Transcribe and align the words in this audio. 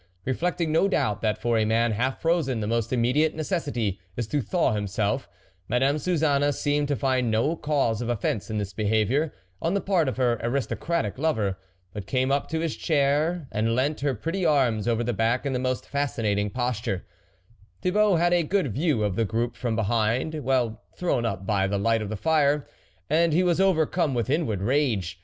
Reflecting 0.25 0.71
no 0.71 0.87
doubt, 0.87 1.21
that 1.21 1.37
for 1.37 1.59
a 1.59 1.63
man 1.65 1.91
half 1.91 2.23
frozen, 2.23 2.59
the 2.59 2.65
most 2.65 2.91
immediate 2.91 3.35
necessity 3.35 3.99
is 4.17 4.25
to 4.29 4.41
thaw 4.41 4.71
him 4.73 4.87
self, 4.87 5.29
Madame 5.69 5.97
^Suzanne 5.97 6.51
seemed 6.55 6.87
to 6.87 6.95
find 6.95 7.29
no 7.29 7.55
cause 7.55 8.01
of 8.01 8.09
offence 8.09 8.49
in 8.49 8.57
this 8.57 8.73
behaviour 8.73 9.31
on 9.61 9.75
the 9.75 9.79
part 9.79 10.07
of 10.09 10.17
her 10.17 10.39
aristocratic 10.41 11.19
lover, 11.19 11.55
but 11.93 12.07
came 12.07 12.31
up 12.31 12.49
to 12.49 12.61
his 12.61 12.75
chair 12.75 13.47
and 13.51 13.75
leant 13.75 13.99
her 13.99 14.15
pretty 14.15 14.43
arms 14.43 14.87
over 14.87 15.03
the 15.03 15.13
back 15.13 15.45
in 15.45 15.53
the 15.53 15.59
most 15.59 15.87
fascinating 15.87 16.49
posture 16.49 17.05
Thibault 17.83 18.15
had 18.15 18.33
a 18.33 18.41
good 18.41 18.73
view 18.73 19.03
of 19.03 19.15
the 19.15 19.23
group 19.23 19.55
from 19.55 19.75
behind, 19.75 20.33
well 20.43 20.81
thrown 20.97 21.25
up 21.27 21.45
by 21.45 21.67
the 21.67 21.77
light 21.77 22.01
of 22.01 22.09
the 22.09 22.17
fire, 22.17 22.65
and 23.07 23.33
he 23.33 23.43
was 23.43 23.61
overcome 23.61 24.15
with 24.15 24.31
inward 24.31 24.63
rage. 24.63 25.19